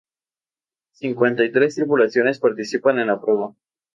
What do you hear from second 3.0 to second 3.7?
en la prueba.